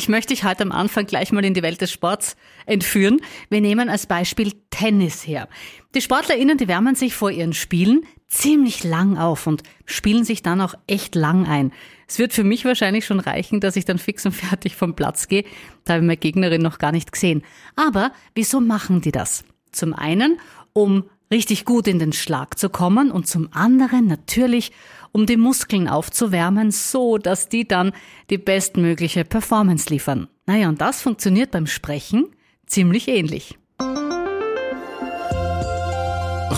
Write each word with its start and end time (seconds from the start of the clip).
Ich 0.00 0.08
möchte 0.08 0.32
dich 0.32 0.44
heute 0.44 0.62
am 0.62 0.72
Anfang 0.72 1.04
gleich 1.04 1.30
mal 1.30 1.44
in 1.44 1.52
die 1.52 1.60
Welt 1.60 1.82
des 1.82 1.92
Sports 1.92 2.34
entführen. 2.64 3.20
Wir 3.50 3.60
nehmen 3.60 3.90
als 3.90 4.06
Beispiel 4.06 4.54
Tennis 4.70 5.26
her. 5.26 5.46
Die 5.94 6.00
SportlerInnen, 6.00 6.56
die 6.56 6.68
wärmen 6.68 6.94
sich 6.94 7.14
vor 7.14 7.30
ihren 7.30 7.52
Spielen 7.52 8.06
ziemlich 8.26 8.82
lang 8.82 9.18
auf 9.18 9.46
und 9.46 9.62
spielen 9.84 10.24
sich 10.24 10.40
dann 10.40 10.62
auch 10.62 10.72
echt 10.86 11.14
lang 11.14 11.46
ein. 11.46 11.70
Es 12.08 12.18
wird 12.18 12.32
für 12.32 12.44
mich 12.44 12.64
wahrscheinlich 12.64 13.04
schon 13.04 13.20
reichen, 13.20 13.60
dass 13.60 13.76
ich 13.76 13.84
dann 13.84 13.98
fix 13.98 14.24
und 14.24 14.32
fertig 14.32 14.74
vom 14.74 14.96
Platz 14.96 15.28
gehe. 15.28 15.44
Da 15.84 15.92
habe 15.92 16.02
ich 16.02 16.06
meine 16.06 16.16
Gegnerin 16.16 16.62
noch 16.62 16.78
gar 16.78 16.92
nicht 16.92 17.12
gesehen. 17.12 17.42
Aber 17.76 18.10
wieso 18.34 18.58
machen 18.58 19.02
die 19.02 19.12
das? 19.12 19.44
Zum 19.70 19.92
einen, 19.92 20.40
um 20.72 21.04
richtig 21.30 21.66
gut 21.66 21.86
in 21.86 21.98
den 21.98 22.14
Schlag 22.14 22.58
zu 22.58 22.70
kommen 22.70 23.10
und 23.10 23.28
zum 23.28 23.50
anderen 23.52 24.06
natürlich, 24.06 24.72
um 25.12 25.26
die 25.26 25.36
Muskeln 25.36 25.88
aufzuwärmen, 25.88 26.70
so 26.70 27.18
dass 27.18 27.48
die 27.48 27.66
dann 27.66 27.92
die 28.30 28.38
bestmögliche 28.38 29.24
Performance 29.24 29.88
liefern. 29.90 30.28
Naja, 30.46 30.68
und 30.68 30.80
das 30.80 31.02
funktioniert 31.02 31.50
beim 31.50 31.66
Sprechen 31.66 32.26
ziemlich 32.66 33.08
ähnlich. 33.08 33.58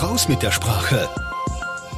Raus 0.01 0.27
mit 0.27 0.43
der 0.43 0.51
Sprache. 0.51 1.09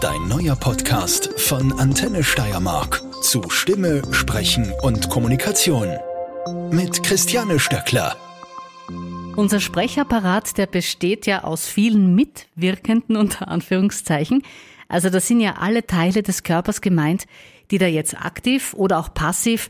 Dein 0.01 0.27
neuer 0.27 0.55
Podcast 0.55 1.39
von 1.39 1.71
Antenne 1.73 2.23
Steiermark 2.23 3.01
zu 3.21 3.49
Stimme, 3.49 4.01
Sprechen 4.11 4.71
und 4.81 5.09
Kommunikation. 5.09 5.89
Mit 6.69 7.01
Christiane 7.01 7.59
Stöckler. 7.59 8.15
Unser 9.35 9.59
Sprechapparat, 9.59 10.57
der 10.57 10.67
besteht 10.67 11.25
ja 11.25 11.43
aus 11.43 11.67
vielen 11.67 12.13
mitwirkenden 12.13 13.17
unter 13.17 13.47
Anführungszeichen. 13.47 14.43
Also 14.87 15.09
das 15.09 15.27
sind 15.27 15.39
ja 15.39 15.55
alle 15.59 15.85
Teile 15.85 16.23
des 16.23 16.43
Körpers 16.43 16.81
gemeint, 16.81 17.25
die 17.71 17.77
da 17.77 17.87
jetzt 17.87 18.15
aktiv 18.19 18.73
oder 18.73 18.99
auch 18.99 19.13
passiv 19.13 19.69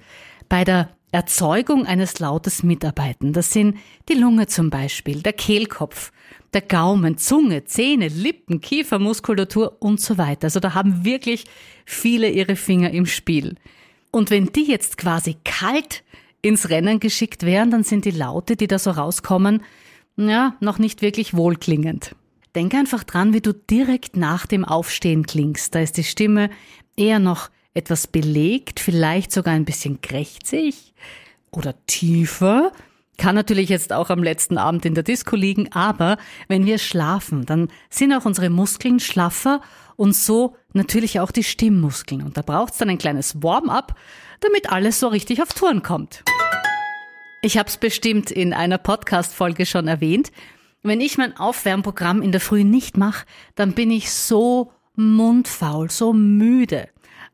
bei 0.50 0.64
der 0.64 0.90
Erzeugung 1.12 1.86
eines 1.86 2.20
Lautes 2.20 2.62
mitarbeiten. 2.62 3.32
Das 3.32 3.52
sind 3.52 3.78
die 4.09 4.16
Lunge 4.16 4.48
zum 4.48 4.70
Beispiel, 4.70 5.22
der 5.22 5.32
Kehlkopf, 5.34 6.12
der 6.54 6.62
Gaumen, 6.62 7.17
Zunge, 7.17 7.64
Zähne, 7.64 8.09
Lippen, 8.09 8.59
Kiefermuskulatur 8.59 9.78
und 9.80 10.02
so 10.02 10.17
weiter. 10.17 10.45
Also 10.45 10.59
da 10.59 10.73
haben 10.73 11.06
wirklich 11.06 11.45
viele 11.86 12.30
ihre 12.30 12.58
Finger 12.58 12.92
im 12.92 13.06
Spiel. 13.06 13.56
Und 14.11 14.30
wenn 14.30 14.48
die 14.48 14.66
jetzt 14.66 14.98
quasi 14.98 15.38
kalt 15.45 16.04
ins 16.42 16.70
Rennen 16.70 17.00
geschickt 17.00 17.44
werden, 17.44 17.72
dann 17.72 17.84
sind 17.84 18.06
die 18.06 18.11
Laute, 18.11 18.56
die 18.56 18.67
da 18.67 18.78
so 18.78 18.92
rauskommen, 18.92 19.64
ja, 20.17 20.56
noch 20.59 20.80
nicht 20.80 21.02
wirklich 21.02 21.34
wohlklingend. 21.34 22.16
Denk 22.56 22.73
einfach 22.73 23.03
dran, 23.03 23.34
wie 23.34 23.42
du 23.42 23.53
direkt 23.53 24.16
nach 24.16 24.45
dem 24.45 24.64
Aufstehen 24.64 25.25
klingst. 25.25 25.75
Da 25.75 25.81
ist 25.81 25.98
die 25.98 26.06
Stimme 26.06 26.50
eher 26.95 27.20
noch 27.20 27.50
etwas 27.73 28.08
belegt, 28.08 28.80
vielleicht 28.80 29.34
sogar 29.34 29.53
ein 29.53 29.66
bisschen 29.66 30.00
krächzig 30.00 30.94
oder 31.52 31.76
tiefer. 31.86 32.72
Kann 33.17 33.36
natürlich 33.36 33.67
jetzt 33.67 33.92
auch 33.92 34.09
am 34.09 34.23
letzten 34.23 34.58
Abend 34.58 34.86
in 34.86 34.94
der 34.94 35.03
Disco 35.03 35.36
liegen, 35.36 35.72
aber 35.73 36.17
wenn 36.48 36.66
wir 36.66 36.78
schlafen, 36.78 37.45
dann 37.45 37.67
sind 37.89 38.14
auch 38.14 38.26
unsere 38.26 38.50
Muskeln 38.50 39.02
schlaffer 39.02 39.61
und 39.98 40.16
so 40.16 40.56
natürlich 40.72 41.20
auch 41.20 41.31
die 41.31 41.44
Stimmmuskeln. 41.44 42.22
Und 42.22 42.38
da 42.38 42.42
braucht 42.42 42.73
es 42.73 42.80
dann 42.80 42.89
ein 42.89 42.98
kleines 42.98 43.44
Warm-up, 43.44 43.95
damit 44.39 44.72
alles 44.72 45.00
so 45.02 45.09
richtig 45.09 45.42
auf 45.42 45.50
Touren 45.50 45.83
kommt. 45.83 46.23
Ich 47.42 47.58
habe 47.58 47.67
es 47.67 47.78
bestimmt 47.78 48.31
in 48.31 48.53
einer 48.53 48.78
Podcast-Folge 48.78 49.66
schon 49.66 49.88
erwähnt. 49.88 50.31
Wenn 50.86 51.02
ich 51.02 51.17
mein 51.17 51.36
Aufwärmprogramm 51.36 52.22
in 52.22 52.31
der 52.31 52.39
Früh 52.39 52.64
nicht 52.64 52.95
mache, 52.95 53.25
dann 53.55 53.73
bin 53.73 53.89
ich 53.89 54.11
so 54.11 54.72
mundfaul, 54.95 55.89
so 55.89 56.14
müde. 56.14 56.88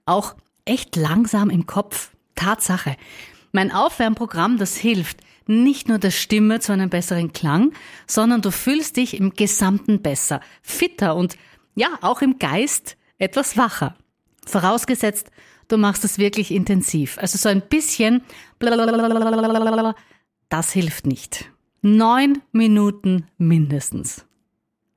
Auch 0.05 0.35
echt 0.63 0.95
langsam 0.95 1.49
im 1.49 1.66
Kopf. 1.66 2.11
Tatsache. 2.35 2.95
Mein 3.52 3.73
Aufwärmprogramm, 3.73 4.58
das 4.58 4.77
hilft 4.77 5.19
nicht 5.47 5.89
nur 5.89 5.99
der 5.99 6.11
Stimme 6.11 6.61
zu 6.61 6.71
einem 6.71 6.89
besseren 6.89 7.33
Klang, 7.33 7.73
sondern 8.08 8.41
du 8.41 8.52
fühlst 8.52 8.95
dich 8.95 9.19
im 9.19 9.33
Gesamten 9.33 10.02
besser, 10.02 10.39
fitter 10.61 11.17
und 11.17 11.36
ja, 11.75 11.89
auch 11.99 12.21
im 12.21 12.39
Geist 12.39 12.95
etwas 13.17 13.58
wacher. 13.58 13.97
Vorausgesetzt, 14.45 15.30
du 15.67 15.77
machst 15.77 16.05
es 16.05 16.17
wirklich 16.17 16.52
intensiv. 16.52 17.17
Also 17.17 17.37
so 17.37 17.49
ein 17.49 17.61
bisschen, 17.61 18.23
das 20.47 20.71
hilft 20.71 21.05
nicht. 21.05 21.51
Neun 21.83 22.43
Minuten 22.52 23.25
mindestens. 23.39 24.23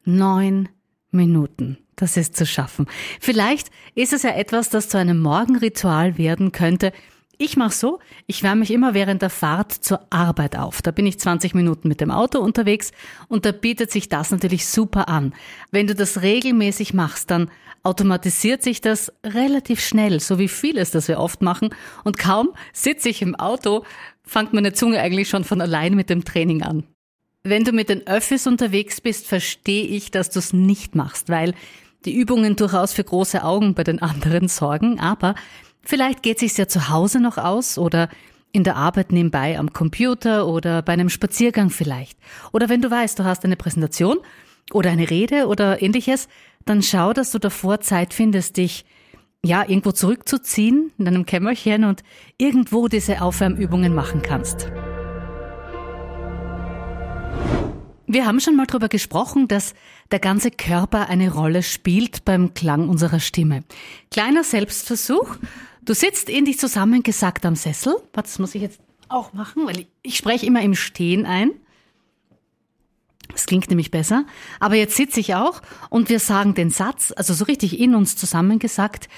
Neun 0.05 0.69
Minuten. 1.11 1.79
Das 1.97 2.19
ist 2.19 2.37
zu 2.37 2.45
schaffen. 2.45 2.87
Vielleicht 3.21 3.71
ist 3.95 4.13
es 4.13 4.23
ja 4.23 4.33
etwas, 4.33 4.69
das 4.69 4.91
zu 4.91 4.99
einem 4.99 5.19
Morgenritual 5.19 6.19
werden 6.19 6.53
könnte. 6.53 6.93
Ich 7.39 7.57
mache 7.57 7.73
so, 7.73 8.01
ich 8.27 8.43
wärme 8.43 8.61
mich 8.61 8.71
immer 8.71 8.93
während 8.93 9.23
der 9.23 9.31
Fahrt 9.31 9.73
zur 9.73 10.01
Arbeit 10.11 10.59
auf. 10.59 10.83
Da 10.83 10.91
bin 10.91 11.07
ich 11.07 11.19
20 11.19 11.55
Minuten 11.55 11.89
mit 11.89 12.03
dem 12.03 12.11
Auto 12.11 12.39
unterwegs 12.41 12.93
und 13.29 13.47
da 13.47 13.53
bietet 13.53 13.91
sich 13.91 14.11
das 14.11 14.31
natürlich 14.31 14.67
super 14.67 15.09
an. 15.09 15.33
Wenn 15.71 15.87
du 15.87 15.95
das 15.95 16.21
regelmäßig 16.21 16.93
machst, 16.93 17.31
dann 17.31 17.51
automatisiert 17.83 18.63
sich 18.63 18.81
das 18.81 19.13
relativ 19.25 19.81
schnell, 19.81 20.21
so 20.21 20.39
wie 20.39 20.49
vieles, 20.49 20.91
das 20.91 21.09
wir 21.09 21.19
oft 21.19 21.43
machen. 21.43 21.71
Und 22.03 22.19
kaum 22.19 22.51
sitze 22.73 23.09
ich 23.09 23.21
im 23.21 23.35
Auto, 23.35 23.85
fängt 24.25 24.53
meine 24.53 24.73
Zunge 24.73 25.01
eigentlich 25.01 25.29
schon 25.29 25.45
von 25.45 25.61
allein 25.61 25.95
mit 25.95 26.11
dem 26.11 26.25
Training 26.25 26.63
an. 26.63 26.85
Wenn 27.43 27.65
du 27.65 27.73
mit 27.73 27.91
den 27.91 28.07
Öffis 28.07 28.47
unterwegs 28.47 29.01
bist, 29.01 29.27
verstehe 29.27 29.85
ich, 29.85 30.11
dass 30.11 30.31
du 30.31 30.39
es 30.39 30.53
nicht 30.53 30.95
machst, 30.95 31.29
weil 31.29 31.55
die 32.05 32.15
Übungen 32.15 32.57
durchaus 32.57 32.93
für 32.93 33.05
große 33.05 33.45
Augen 33.45 33.75
bei 33.75 33.85
den 33.85 34.01
anderen 34.03 34.49
sorgen, 34.49 34.99
aber 35.01 35.35
vielleicht 35.83 36.23
geht 36.23 36.39
sich's 36.39 36.57
ja 36.57 36.69
zu 36.69 36.89
Hause 36.89 37.21
noch 37.21 37.39
aus 37.39 37.79
oder 37.79 38.09
in 38.53 38.65
der 38.65 38.77
Arbeit 38.77 39.11
nebenbei 39.11 39.59
am 39.59 39.73
Computer 39.73 40.47
oder 40.47 40.81
bei 40.81 40.93
einem 40.93 41.11
Spaziergang 41.11 41.71
vielleicht. 41.71 42.17
Oder 42.53 42.69
wenn 42.69 42.81
du 42.81 42.91
weißt, 42.91 43.19
du 43.19 43.25
hast 43.25 43.45
eine 43.45 43.57
Präsentation 43.57 44.19
oder 44.73 44.91
eine 44.91 45.11
Rede 45.11 45.49
oder 45.49 45.83
ähnliches, 45.83 46.29
dann 46.65 46.81
schau, 46.81 47.13
dass 47.13 47.33
du 47.33 47.39
davor 47.39 47.81
Zeit 47.81 48.15
findest, 48.15 48.57
dich 48.57 48.85
ja 49.45 49.63
irgendwo 49.69 49.93
zurückzuziehen 49.93 50.91
in 50.99 51.05
deinem 51.05 51.27
Kämmerchen 51.27 51.85
und 51.85 52.03
irgendwo 52.39 52.89
diese 52.89 53.23
Aufwärmübungen 53.23 53.95
machen 53.95 54.23
kannst. 54.23 54.71
Wir 58.07 58.27
haben 58.27 58.41
schon 58.41 58.57
mal 58.57 58.67
darüber 58.67 58.89
gesprochen, 58.89 59.49
dass 59.49 59.75
der 60.11 60.19
ganze 60.19 60.51
Körper 60.51 61.09
eine 61.09 61.33
Rolle 61.33 61.63
spielt 61.63 62.25
beim 62.25 62.55
Klang 62.55 62.89
unserer 62.89 63.19
Stimme. 63.19 63.65
Kleiner 64.11 64.45
Selbstversuch. 64.45 65.37
Du 65.83 65.95
sitzt 65.95 66.29
in 66.29 66.45
dich 66.45 66.59
zusammengesackt 66.59 67.45
am 67.45 67.57
Sessel. 67.57 67.97
Das 68.13 68.39
muss 68.39 68.55
ich 68.55 68.63
jetzt 68.63 68.81
auch 69.09 69.33
machen, 69.33 69.67
weil 69.67 69.81
ich, 69.81 69.87
ich 70.03 70.17
spreche 70.17 70.47
immer 70.47 70.63
im 70.63 70.75
Stehen 70.75 71.27
ein. 71.27 71.51
Das 73.35 73.47
klingt 73.47 73.69
nämlich 73.69 73.91
besser. 73.91 74.25
Aber 74.61 74.77
jetzt 74.77 74.97
sitze 74.97 75.21
ich 75.21 75.35
auch 75.35 75.61
und 75.91 76.09
wir 76.09 76.21
sagen 76.21 76.55
den 76.55 76.71
Satz, 76.71 77.13
also 77.15 77.35
so 77.35 77.45
richtig 77.45 77.79
in 77.79 77.95
uns 77.95 78.17
zusammengesagt, 78.17 79.09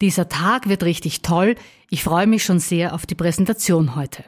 dieser 0.00 0.28
Tag 0.28 0.68
wird 0.68 0.82
richtig 0.82 1.22
toll. 1.22 1.54
Ich 1.90 2.02
freue 2.02 2.26
mich 2.26 2.44
schon 2.44 2.58
sehr 2.58 2.94
auf 2.94 3.06
die 3.06 3.14
Präsentation 3.14 3.94
heute. 3.94 4.24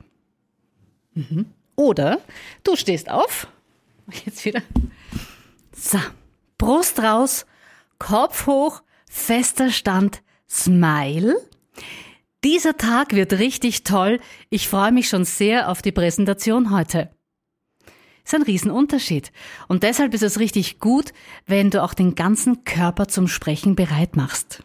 Mhm. 1.15 1.47
Oder 1.75 2.21
du 2.65 2.77
stehst 2.77 3.11
auf. 3.11 3.49
Jetzt 4.25 4.45
wieder. 4.45 4.63
So. 5.75 5.99
Brust 6.59 6.99
raus, 6.99 7.47
Kopf 7.99 8.47
hoch, 8.47 8.83
fester 9.09 9.71
Stand, 9.71 10.23
Smile. 10.47 11.35
Dieser 12.45 12.77
Tag 12.77 13.15
wird 13.15 13.33
richtig 13.33 13.83
toll. 13.83 14.21
Ich 14.51 14.69
freue 14.69 14.93
mich 14.93 15.09
schon 15.09 15.25
sehr 15.25 15.71
auf 15.71 15.81
die 15.81 15.93
Präsentation 15.93 16.71
heute 16.71 17.09
ist 18.25 18.35
ein 18.35 18.43
Riesenunterschied. 18.43 19.33
Und 19.69 19.83
deshalb 19.83 20.15
ist 20.15 20.23
es 20.23 20.39
richtig 20.39 20.79
gut, 20.79 21.13
wenn 21.47 21.71
du 21.71 21.83
auch 21.83 21.95
den 21.95 22.15
ganzen 22.15 22.65
Körper 22.65 23.09
zum 23.09 23.29
Sprechen 23.29 23.75
bereit 23.75 24.17
machst. 24.17 24.63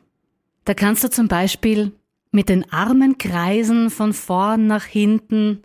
Da 0.66 0.74
kannst 0.74 1.04
du 1.04 1.10
zum 1.10 1.28
Beispiel 1.28 1.92
mit 2.32 2.50
den 2.50 2.72
Armen 2.72 3.18
kreisen 3.18 3.90
von 3.90 4.14
vorn 4.14 4.68
nach 4.68 4.86
hinten 4.86 5.62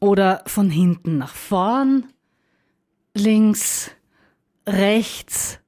oder 0.00 0.42
von 0.46 0.70
hinten 0.70 1.18
nach 1.18 1.34
vorn, 1.34 2.06
links, 3.14 3.90
rechts, 4.66 5.60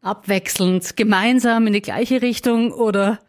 abwechselnd, 0.00 0.96
gemeinsam 0.96 1.66
in 1.66 1.72
die 1.72 1.82
gleiche 1.82 2.22
Richtung 2.22 2.72
oder 2.72 3.20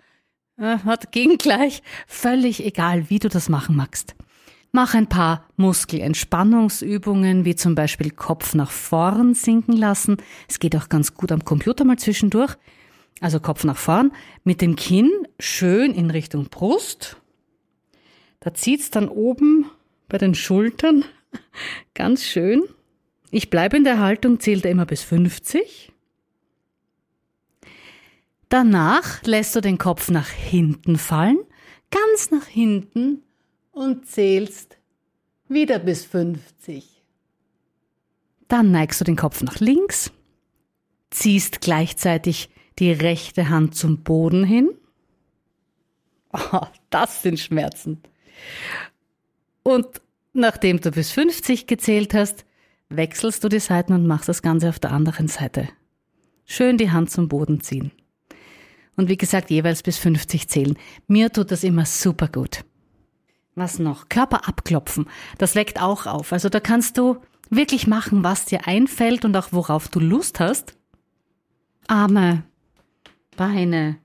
äh, 0.57 0.79
hat 0.79 1.11
gegengleich, 1.11 1.83
völlig 2.07 2.65
egal, 2.65 3.09
wie 3.09 3.19
du 3.19 3.29
das 3.29 3.49
machen 3.49 3.75
magst. 3.75 4.15
Mach 4.75 4.95
ein 4.95 5.07
paar 5.07 5.47
Muskelentspannungsübungen, 5.55 7.45
wie 7.45 7.55
zum 7.55 7.75
Beispiel 7.75 8.09
Kopf 8.09 8.55
nach 8.55 8.71
vorn 8.71 9.35
sinken 9.35 9.77
lassen. 9.77 10.17
Es 10.49 10.57
geht 10.57 10.75
auch 10.75 10.89
ganz 10.89 11.13
gut 11.13 11.31
am 11.31 11.45
Computer 11.45 11.85
mal 11.85 11.99
zwischendurch. 11.99 12.55
Also 13.21 13.39
Kopf 13.39 13.65
nach 13.65 13.77
vorn, 13.77 14.11
mit 14.43 14.61
dem 14.61 14.75
Kinn 14.75 15.11
schön 15.39 15.93
in 15.93 16.09
Richtung 16.09 16.45
Brust. 16.45 17.17
Da 18.39 18.55
zieht's 18.55 18.89
dann 18.89 19.09
oben 19.09 19.69
bei 20.09 20.17
den 20.17 20.33
Schultern 20.33 21.05
ganz 21.93 22.23
schön. 22.23 22.63
Ich 23.29 23.51
bleibe 23.51 23.77
in 23.77 23.83
der 23.83 23.99
Haltung, 23.99 24.39
zählt 24.39 24.65
er 24.65 24.71
immer 24.71 24.87
bis 24.87 25.03
50. 25.03 25.91
Danach 28.49 29.21
lässt 29.21 29.55
du 29.55 29.61
den 29.61 29.77
Kopf 29.77 30.09
nach 30.09 30.29
hinten 30.29 30.97
fallen, 30.97 31.37
ganz 31.91 32.31
nach 32.31 32.47
hinten 32.47 33.21
und 33.73 34.05
zählst 34.07 34.77
wieder 35.49 35.79
bis 35.79 36.05
50. 36.05 37.03
Dann 38.47 38.71
neigst 38.71 39.01
du 39.01 39.05
den 39.05 39.15
Kopf 39.15 39.41
nach 39.41 39.59
links, 39.59 40.11
ziehst 41.09 41.59
gleichzeitig 41.59 42.49
die 42.79 42.91
rechte 42.91 43.49
Hand 43.49 43.75
zum 43.75 44.03
Boden 44.03 44.45
hin. 44.45 44.69
Oh, 46.51 46.65
das 46.89 47.21
sind 47.21 47.39
Schmerzen. 47.39 48.01
Und 49.61 50.01
nachdem 50.33 50.81
du 50.81 50.89
bis 50.89 51.11
50 51.11 51.67
gezählt 51.67 52.15
hast, 52.15 52.43
wechselst 52.89 53.43
du 53.43 53.49
die 53.49 53.59
Seiten 53.59 53.93
und 53.93 54.07
machst 54.07 54.29
das 54.29 54.41
Ganze 54.41 54.69
auf 54.69 54.79
der 54.79 54.93
anderen 54.93 55.27
Seite. 55.27 55.69
Schön 56.45 56.79
die 56.79 56.89
Hand 56.89 57.11
zum 57.11 57.27
Boden 57.27 57.61
ziehen. 57.61 57.91
Und 58.95 59.09
wie 59.09 59.17
gesagt, 59.17 59.51
jeweils 59.51 59.83
bis 59.83 59.99
50 59.99 60.49
zählen. 60.49 60.75
Mir 61.05 61.31
tut 61.31 61.51
das 61.51 61.63
immer 61.63 61.85
super 61.85 62.27
gut. 62.27 62.65
Was 63.55 63.79
noch? 63.79 64.09
Körper 64.09 64.47
abklopfen. 64.47 65.07
Das 65.37 65.55
weckt 65.55 65.81
auch 65.81 66.05
auf. 66.05 66.33
Also 66.33 66.49
da 66.49 66.59
kannst 66.59 66.97
du 66.97 67.17
wirklich 67.49 67.87
machen, 67.87 68.23
was 68.23 68.45
dir 68.45 68.67
einfällt 68.67 69.25
und 69.25 69.35
auch 69.37 69.49
worauf 69.51 69.87
du 69.87 69.99
Lust 69.99 70.39
hast. 70.39 70.75
Arme, 71.87 72.43
Beine, 73.35 73.97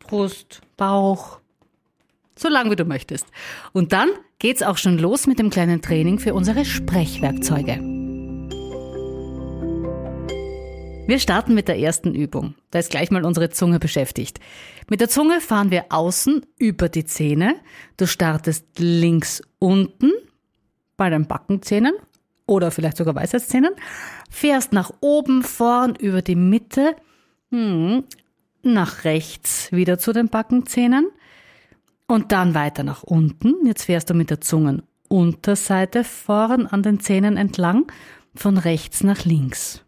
Brust, 0.00 0.60
Bauch. 0.76 1.40
So 2.36 2.48
lang 2.48 2.70
wie 2.70 2.76
du 2.76 2.84
möchtest. 2.84 3.26
Und 3.72 3.92
dann 3.92 4.10
geht's 4.38 4.62
auch 4.62 4.76
schon 4.76 4.98
los 4.98 5.26
mit 5.26 5.38
dem 5.38 5.50
kleinen 5.50 5.80
Training 5.80 6.18
für 6.18 6.34
unsere 6.34 6.64
Sprechwerkzeuge. 6.64 7.91
Wir 11.04 11.18
starten 11.18 11.54
mit 11.54 11.66
der 11.66 11.78
ersten 11.78 12.14
Übung. 12.14 12.54
Da 12.70 12.78
ist 12.78 12.90
gleich 12.90 13.10
mal 13.10 13.24
unsere 13.24 13.50
Zunge 13.50 13.80
beschäftigt. 13.80 14.38
Mit 14.88 15.00
der 15.00 15.08
Zunge 15.08 15.40
fahren 15.40 15.70
wir 15.70 15.86
außen 15.90 16.46
über 16.58 16.88
die 16.88 17.04
Zähne. 17.04 17.56
Du 17.96 18.06
startest 18.06 18.78
links 18.78 19.42
unten 19.58 20.12
bei 20.96 21.10
den 21.10 21.26
Backenzähnen 21.26 21.92
oder 22.46 22.70
vielleicht 22.70 22.96
sogar 22.96 23.14
Weisheitszähnen, 23.16 23.72
fährst 24.30 24.72
nach 24.72 24.92
oben, 25.00 25.42
vorn 25.42 25.96
über 25.96 26.22
die 26.22 26.36
Mitte, 26.36 26.94
hm, 27.50 28.04
nach 28.62 29.04
rechts 29.04 29.72
wieder 29.72 29.98
zu 29.98 30.12
den 30.12 30.28
Backenzähnen 30.28 31.08
und 32.06 32.30
dann 32.30 32.54
weiter 32.54 32.84
nach 32.84 33.02
unten. 33.02 33.66
Jetzt 33.66 33.84
fährst 33.84 34.10
du 34.10 34.14
mit 34.14 34.30
der 34.30 34.40
Zungenunterseite 34.40 36.04
vorn 36.04 36.66
an 36.66 36.82
den 36.82 37.00
Zähnen 37.00 37.36
entlang, 37.36 37.90
von 38.34 38.56
rechts 38.56 39.02
nach 39.02 39.24
links. 39.24 39.84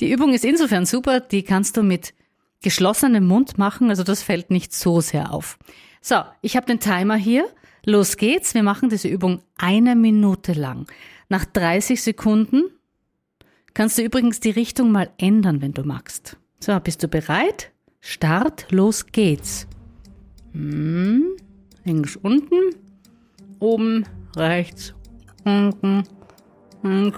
Die 0.00 0.10
Übung 0.10 0.32
ist 0.32 0.44
insofern 0.44 0.86
super, 0.86 1.20
die 1.20 1.42
kannst 1.42 1.76
du 1.76 1.82
mit 1.82 2.14
geschlossenem 2.62 3.26
Mund 3.26 3.58
machen, 3.58 3.90
also 3.90 4.02
das 4.02 4.22
fällt 4.22 4.50
nicht 4.50 4.72
so 4.72 5.00
sehr 5.00 5.32
auf. 5.32 5.58
So, 6.00 6.16
ich 6.40 6.56
habe 6.56 6.66
den 6.66 6.80
Timer 6.80 7.16
hier. 7.16 7.46
Los 7.84 8.16
geht's. 8.16 8.54
Wir 8.54 8.62
machen 8.62 8.88
diese 8.88 9.08
Übung 9.08 9.42
eine 9.56 9.96
Minute 9.96 10.52
lang. 10.52 10.86
Nach 11.28 11.44
30 11.44 12.02
Sekunden 12.02 12.64
kannst 13.74 13.98
du 13.98 14.02
übrigens 14.02 14.40
die 14.40 14.50
Richtung 14.50 14.90
mal 14.92 15.10
ändern, 15.18 15.62
wenn 15.62 15.72
du 15.72 15.82
magst. 15.84 16.38
So, 16.60 16.78
bist 16.80 17.02
du 17.02 17.08
bereit? 17.08 17.70
Start, 18.00 18.66
los 18.70 19.06
geht's. 19.06 19.66
Hm, 20.52 21.36
links 21.84 22.16
unten, 22.16 22.74
oben, 23.60 24.06
rechts, 24.36 24.94
unten, 25.44 26.04
unten. 26.82 27.14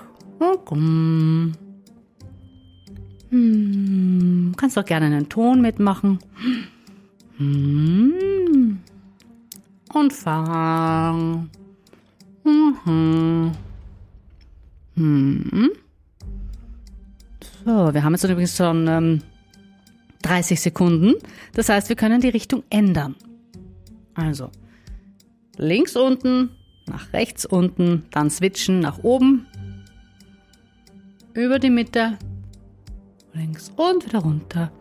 Hm, 3.33 4.53
kannst 4.59 4.79
auch 4.79 4.85
gerne 4.85 5.07
einen 5.07 5.31
Ton 5.31 5.63
mitmachen. 5.63 6.19
Hm. 7.39 8.79
Und 9.91 10.13
fang. 10.13 11.49
Mhm. 12.45 13.53
Hm. 14.97 15.71
So, 17.65 17.95
wir 17.95 18.05
haben 18.05 18.13
jetzt 18.13 18.25
übrigens 18.25 18.55
schon 18.55 18.87
ähm, 18.87 19.23
30 20.21 20.61
Sekunden. 20.61 21.15
Das 21.55 21.71
heißt, 21.71 21.89
wir 21.89 21.97
können 21.97 22.21
die 22.21 22.29
Richtung 22.29 22.65
ändern. 22.69 23.17
Also, 24.13 24.51
links 25.57 25.97
unten, 25.97 26.51
nach 26.87 27.15
rechts 27.15 27.47
unten, 27.47 28.05
dann 28.11 28.29
switchen 28.29 28.81
nach 28.81 28.99
oben, 28.99 29.47
über 31.33 31.59
die 31.59 31.71
Mitte, 31.71 32.19
links 33.33 33.73
und 33.77 34.05
wieder 34.05 34.21
runter. 34.21 34.73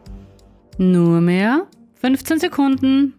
Nur 0.77 1.21
mehr 1.21 1.67
15 1.95 2.39
Sekunden. 2.39 3.13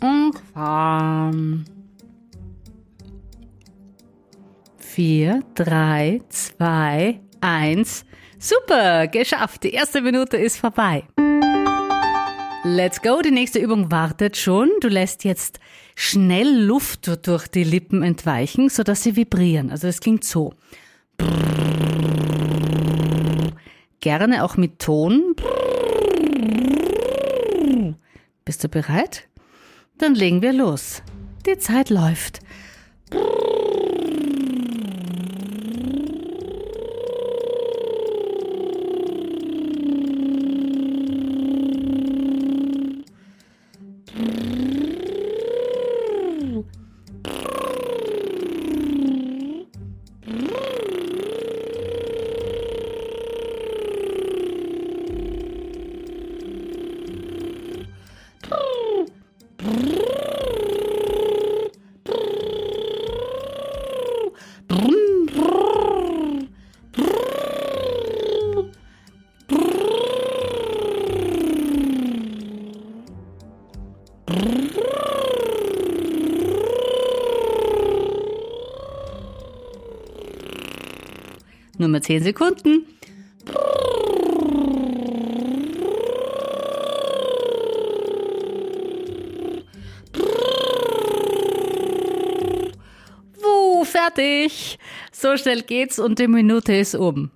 Und 0.00 0.38
fahren. 0.54 1.64
4, 4.78 5.42
3, 5.54 6.20
2, 6.28 7.20
1. 7.40 8.04
Super, 8.38 9.08
geschafft. 9.08 9.64
Die 9.64 9.72
erste 9.72 10.00
Minute 10.00 10.36
ist 10.36 10.58
vorbei. 10.58 11.04
Let's 12.64 13.00
go. 13.00 13.22
Die 13.22 13.30
nächste 13.30 13.60
Übung 13.60 13.92
wartet 13.92 14.36
schon. 14.36 14.68
Du 14.80 14.88
lässt 14.88 15.24
jetzt 15.24 15.60
schnell 15.94 16.64
Luft 16.64 17.26
durch 17.26 17.46
die 17.46 17.62
Lippen 17.62 18.02
entweichen, 18.02 18.68
sodass 18.68 19.02
sie 19.02 19.14
vibrieren. 19.14 19.70
Also 19.70 19.86
es 19.86 20.00
klingt 20.00 20.24
so. 20.24 20.52
Gerne 24.00 24.44
auch 24.44 24.56
mit 24.56 24.80
Ton. 24.80 25.36
Bist 28.44 28.64
du 28.64 28.68
bereit? 28.68 29.28
Dann 29.98 30.14
legen 30.14 30.42
wir 30.42 30.52
los. 30.52 31.02
Die 31.46 31.58
Zeit 31.58 31.90
läuft. 31.90 32.40
Nur 81.88 81.92
mal 81.92 82.02
10 82.02 82.22
Sekunden. 82.22 82.86
Wuh, 93.40 93.84
fertig. 93.84 94.78
So 95.12 95.38
schnell 95.38 95.62
geht's 95.62 95.98
und 95.98 96.18
die 96.18 96.28
Minute 96.28 96.74
ist 96.74 96.94
um. 96.94 97.30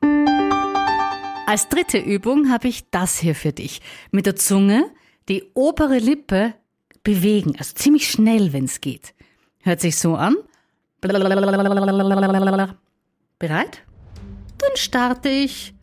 Als 1.46 1.70
dritte 1.70 1.96
Übung 1.96 2.50
habe 2.50 2.68
ich 2.68 2.90
das 2.90 3.18
hier 3.18 3.34
für 3.34 3.52
dich. 3.52 3.80
Mit 4.10 4.26
der 4.26 4.36
Zunge 4.36 4.84
die 5.30 5.44
obere 5.54 5.96
Lippe 5.96 6.52
bewegen, 7.04 7.54
also 7.56 7.74
ziemlich 7.74 8.10
schnell, 8.10 8.52
wenn 8.52 8.66
es 8.66 8.82
geht. 8.82 9.14
Hört 9.60 9.80
sich 9.80 9.96
so 9.96 10.14
an. 10.14 10.36
Bereit? 13.38 13.82
Dann 14.62 14.76
starte 14.76 15.28
ich. 15.28 15.74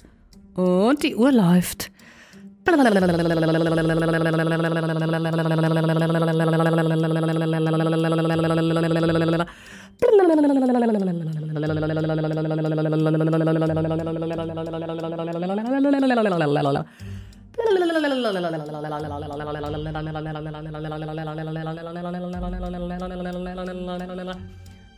Und 0.55 1.03
die 1.03 1.15
Uhr 1.15 1.31
läuft. 1.31 1.91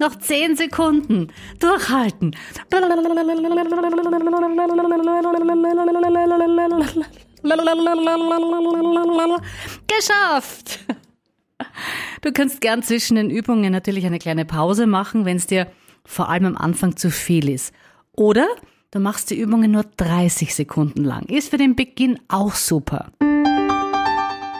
Noch 0.00 0.16
zehn 0.16 0.56
Sekunden. 0.56 1.28
Durchhalten. 1.58 2.34
Geschafft! 9.86 10.80
Du 12.22 12.32
kannst 12.32 12.62
gern 12.62 12.82
zwischen 12.82 13.16
den 13.16 13.28
Übungen 13.28 13.70
natürlich 13.72 14.06
eine 14.06 14.18
kleine 14.18 14.46
Pause 14.46 14.86
machen, 14.86 15.26
wenn 15.26 15.36
es 15.36 15.46
dir 15.46 15.66
vor 16.06 16.30
allem 16.30 16.46
am 16.46 16.56
Anfang 16.56 16.96
zu 16.96 17.10
viel 17.10 17.50
ist. 17.50 17.74
Oder 18.12 18.46
du 18.92 19.00
machst 19.00 19.30
die 19.30 19.38
Übungen 19.38 19.70
nur 19.70 19.84
30 19.98 20.54
Sekunden 20.54 21.04
lang. 21.04 21.26
Ist 21.26 21.50
für 21.50 21.58
den 21.58 21.76
Beginn 21.76 22.18
auch 22.28 22.54
super. 22.54 23.12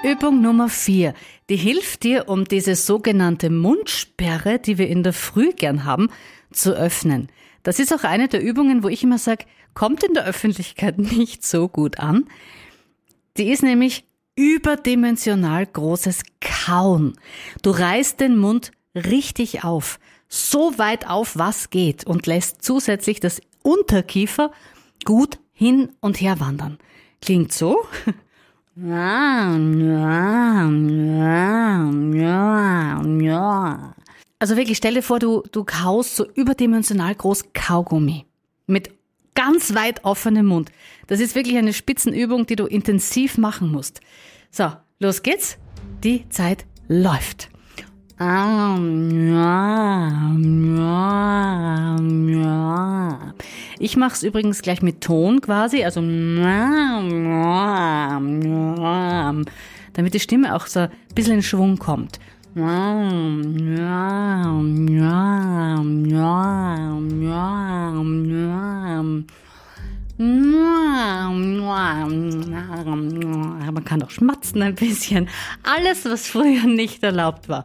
Übung 0.03 0.41
Nummer 0.41 0.71
4. 0.71 1.13
Die 1.51 1.57
hilft 1.57 2.05
dir, 2.05 2.27
um 2.31 2.47
diese 2.47 2.75
sogenannte 2.75 3.51
Mundsperre, 3.51 4.59
die 4.59 4.79
wir 4.79 4.89
in 4.89 5.03
der 5.03 5.13
Früh 5.13 5.53
gern 5.53 5.85
haben, 5.85 6.09
zu 6.51 6.73
öffnen. 6.73 7.29
Das 7.63 7.79
ist 7.79 7.93
auch 7.93 8.05
eine 8.05 8.27
der 8.29 8.43
Übungen, 8.43 8.83
wo 8.83 8.89
ich 8.89 9.03
immer 9.03 9.19
sage, 9.19 9.45
kommt 9.75 10.03
in 10.03 10.15
der 10.15 10.25
Öffentlichkeit 10.25 10.99
nicht 11.17 11.45
so 11.45 11.69
gut 11.69 11.99
an. 11.99 12.25
Die 13.37 13.51
ist 13.51 13.63
nämlich 13.63 14.05
überdimensional 14.37 15.67
großes 15.67 16.23
Kauen. 16.41 17.19
Du 17.61 17.69
reißt 17.71 18.21
den 18.21 18.39
Mund 18.39 18.73
richtig 18.95 19.65
auf, 19.65 20.01
so 20.29 20.79
weit 20.79 21.11
auf, 21.11 21.37
was 21.37 21.69
geht 21.69 22.07
und 22.07 22.27
lässt 22.27 22.63
zusätzlich 22.63 23.21
das 23.21 23.43
Unterkiefer 23.63 24.51
gut 25.05 25.39
hin 25.53 25.91
und 26.01 26.23
her 26.23 26.41
wandern. 26.41 26.79
Klingt 27.21 27.53
so? 27.53 27.85
Also 34.39 34.57
wirklich, 34.57 34.79
stell 34.79 34.95
dir 34.95 35.03
vor, 35.03 35.19
du, 35.19 35.43
du 35.53 35.65
kaust 35.65 36.17
so 36.17 36.27
überdimensional 36.33 37.15
groß 37.15 37.53
Kaugummi. 37.53 38.25
Mit 38.67 38.91
ganz 39.35 39.75
weit 39.75 40.05
offenem 40.05 40.47
Mund. 40.47 40.73
Das 41.09 41.21
ist 41.21 41.35
wirklich 41.35 41.59
eine 41.59 41.75
Spitzenübung, 41.75 42.47
die 42.47 42.57
du 42.57 42.65
intensiv 42.65 43.37
machen 43.37 43.71
musst. 43.71 44.01
So, 44.51 44.73
los 44.99 45.23
geht's. 45.23 45.59
Die 46.03 46.27
Zeit 46.31 46.65
läuft. 46.89 47.50
Ich 53.79 53.97
mache 53.97 54.13
es 54.13 54.23
übrigens 54.23 54.61
gleich 54.61 54.83
mit 54.83 55.01
Ton 55.01 55.41
quasi, 55.41 55.83
also 55.85 56.03
damit 59.95 60.13
die 60.13 60.21
Stimme 60.21 60.55
auch 60.55 60.67
so 60.67 60.81
ein 60.81 60.91
bisschen 61.15 61.37
in 61.37 61.43
Schwung 61.43 61.79
kommt. 61.79 62.21
Man 73.73 73.85
kann 73.87 74.03
auch 74.03 74.11
schmatzen 74.11 74.61
ein 74.61 74.75
bisschen. 74.75 75.27
Alles, 75.63 76.05
was 76.05 76.27
früher 76.27 76.67
nicht 76.67 77.03
erlaubt 77.03 77.49
war. 77.49 77.65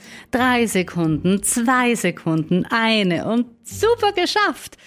Drei 0.31 0.65
Sekunden, 0.65 1.43
zwei 1.43 1.93
Sekunden, 1.93 2.65
eine 2.69 3.27
und 3.27 3.47
super 3.67 4.13
geschafft. 4.13 4.77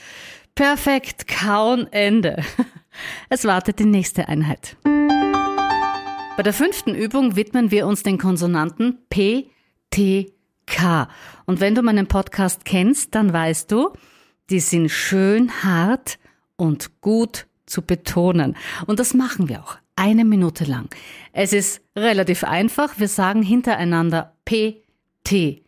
Perfekt, 0.55 1.29
kauen 1.29 1.87
Ende. 1.93 2.43
Es 3.29 3.45
wartet 3.45 3.81
die 3.81 3.87
nächste 3.87 4.29
Einheit. 4.29 4.77
Bei 4.85 6.43
der 6.45 6.53
fünften 6.53 6.95
Übung 6.95 7.35
widmen 7.35 7.73
wir 7.73 7.89
uns 7.89 8.05
den 8.05 8.19
Konsonanten 8.19 8.99
P, 9.11 9.51
T, 9.91 10.33
K. 10.67 11.09
Und 11.45 11.59
wenn 11.59 11.75
du 11.75 11.83
meinen 11.83 12.07
Podcast 12.07 12.65
kennst, 12.65 13.17
dann 13.17 13.33
weißt 13.33 13.71
du, 13.73 13.91
die 14.49 14.61
sind 14.61 14.91
schön 14.91 15.65
hart 15.65 16.21
und 16.57 17.01
gut 17.01 17.47
zu 17.67 17.83
betonen. 17.83 18.57
Und 18.87 19.01
das 19.01 19.13
machen 19.13 19.49
wir 19.49 19.61
auch. 19.61 19.77
Eine 19.97 20.25
Minute 20.25 20.65
lang. 20.65 20.89
Es 21.33 21.53
ist 21.53 21.83
relativ 21.97 22.45
einfach. 22.45 22.99
Wir 22.99 23.09
sagen 23.09 23.43
hintereinander 23.43 24.37
P, 24.45 24.84
T. 25.25 25.63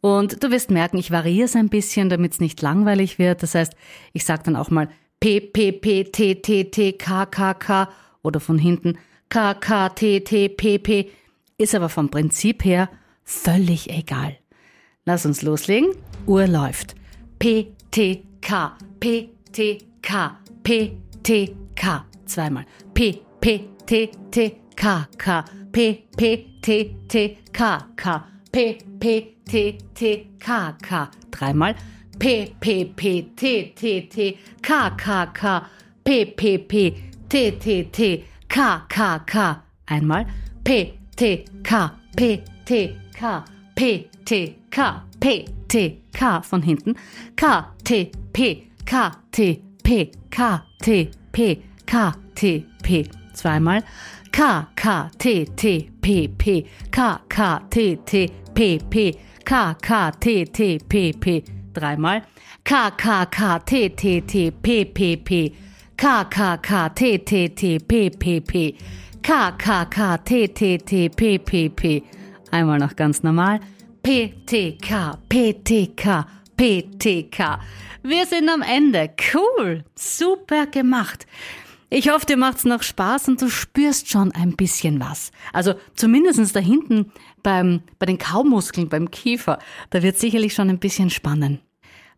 Und 0.00 0.42
du 0.42 0.50
wirst 0.50 0.70
merken, 0.70 0.98
ich 0.98 1.10
variiere 1.10 1.46
es 1.46 1.56
ein 1.56 1.68
bisschen, 1.68 2.08
damit 2.08 2.32
es 2.32 2.40
nicht 2.40 2.60
langweilig 2.60 3.18
wird. 3.18 3.42
Das 3.42 3.54
heißt, 3.54 3.74
ich 4.12 4.24
sage 4.24 4.42
dann 4.44 4.56
auch 4.56 4.70
mal 4.70 4.88
P, 5.20 5.40
P, 5.40 5.72
P, 5.72 6.04
T, 6.04 6.34
T, 6.36 6.64
T, 6.64 6.92
K, 6.92 7.26
K, 7.26 7.54
K 7.54 7.88
oder 8.22 8.40
von 8.40 8.58
hinten 8.58 8.98
K, 9.28 9.54
K, 9.54 9.88
T, 9.88 10.20
T, 10.20 10.48
P, 10.48 10.78
P. 10.78 11.10
Ist 11.56 11.74
aber 11.74 11.88
vom 11.88 12.10
Prinzip 12.10 12.64
her 12.64 12.90
völlig 13.22 13.90
egal. 13.90 14.36
Lass 15.04 15.24
uns 15.24 15.42
loslegen. 15.42 15.90
Uhr 16.26 16.46
läuft. 16.46 16.94
P, 17.38 17.72
T, 17.90 18.24
K, 18.40 18.76
P, 19.00 19.30
T, 19.52 19.78
K, 20.02 20.38
P, 20.62 20.96
T, 21.22 21.56
K. 21.74 22.04
Zweimal. 22.26 22.66
P, 22.92 23.20
P, 23.40 23.68
T, 23.86 24.10
T, 24.30 24.56
K, 24.76 25.06
K. 25.18 25.42
P, 25.72 26.06
P, 26.16 26.58
T, 26.62 26.96
T, 27.08 27.38
K, 27.52 27.78
K. 27.96 28.20
P, 28.52 28.78
P, 29.00 29.36
T, 29.46 29.78
T, 29.94 30.30
K, 30.38 30.72
K. 30.82 31.08
Dreimal. 31.30 31.74
P, 32.18 32.54
P, 32.60 32.84
P, 32.84 33.22
T, 33.36 33.72
T, 33.74 34.00
T, 34.02 34.38
K, 34.62 34.90
K, 34.96 35.26
K. 35.34 35.62
P, 36.04 36.24
P, 36.26 36.58
P, 36.58 37.02
T, 37.28 37.50
T, 37.50 37.84
T, 37.84 38.24
K, 38.48 38.80
K, 38.88 39.18
K. 39.26 39.56
Einmal. 39.88 40.24
P, 40.64 40.98
T, 41.16 41.44
K, 41.62 41.90
P, 42.16 42.44
T, 42.64 42.96
K. 43.12 43.42
P, 43.74 44.08
T, 44.24 44.56
K, 44.70 45.00
P, 45.20 45.48
T, 45.68 46.02
K 46.12 46.40
von 46.42 46.62
hinten. 46.62 46.94
K, 47.36 47.64
T, 47.84 48.12
P, 48.32 48.70
K, 48.86 49.10
T, 49.32 49.62
P, 49.82 50.12
K, 50.30 50.60
T, 50.82 51.10
P, 51.32 51.62
K, 51.86 52.12
T, 52.34 52.66
P. 52.82 53.10
Zweimal. 53.34 53.82
K, 54.34 54.66
K, 54.74 55.10
T, 55.16 55.44
T, 55.44 55.90
P, 56.02 56.26
P, 56.26 56.66
K, 56.90 57.18
K, 57.28 57.60
T, 57.70 57.96
T, 58.04 58.28
P, 58.52 58.80
P, 58.80 59.16
K, 59.44 59.74
K, 59.80 60.10
T, 60.18 60.44
T, 60.46 60.78
P, 60.88 61.12
P. 61.12 61.44
Dreimal. 61.72 62.20
K, 62.64 62.90
K, 62.98 63.26
K, 63.26 63.60
T, 63.64 63.88
T, 63.90 64.20
T, 64.22 64.50
P, 64.50 64.84
P, 64.86 65.16
P. 65.18 65.54
K, 65.96 66.24
K, 66.24 66.56
K, 66.60 66.88
T, 66.88 67.18
T, 67.18 67.48
T, 67.48 67.78
P, 67.78 68.10
P, 68.10 68.40
P. 68.40 68.76
K, 69.22 69.52
K, 69.56 69.84
K, 69.88 70.16
T, 70.24 70.48
T, 70.48 70.78
T, 70.78 71.08
P, 71.10 71.38
P, 71.38 71.68
P. 71.68 72.02
Einmal 72.50 72.80
noch 72.80 72.96
ganz 72.96 73.22
normal. 73.22 73.60
P, 74.02 74.34
T, 74.46 74.72
K, 74.82 75.16
P, 75.28 75.52
T, 75.62 75.94
K, 75.94 76.24
P, 76.56 76.82
T, 76.98 77.22
K. 77.30 77.58
Wir 78.02 78.26
sind 78.26 78.48
am 78.48 78.62
Ende. 78.62 79.10
Cool. 79.32 79.84
Super 79.94 80.66
gemacht. 80.66 81.24
Ich 81.96 82.08
hoffe, 82.08 82.26
dir 82.26 82.36
macht's 82.36 82.64
noch 82.64 82.82
Spaß 82.82 83.28
und 83.28 83.40
du 83.40 83.48
spürst 83.48 84.10
schon 84.10 84.32
ein 84.32 84.56
bisschen 84.56 84.98
was. 84.98 85.30
Also 85.52 85.74
zumindestens 85.94 86.52
da 86.52 86.58
hinten 86.58 87.12
beim, 87.44 87.82
bei 88.00 88.06
den 88.06 88.18
Kaumuskeln, 88.18 88.88
beim 88.88 89.12
Kiefer, 89.12 89.60
da 89.90 90.02
wird 90.02 90.18
sicherlich 90.18 90.54
schon 90.54 90.70
ein 90.70 90.80
bisschen 90.80 91.08
spannen. 91.08 91.60